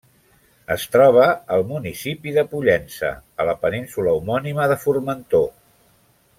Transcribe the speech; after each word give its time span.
Es 0.75 0.85
troba 0.95 1.25
al 1.57 1.65
municipi 1.73 2.33
de 2.39 2.45
Pollença, 2.55 3.13
a 3.43 3.47
la 3.51 3.55
península 3.67 4.17
homònima 4.21 4.69
de 4.75 4.81
Formentor. 4.87 5.49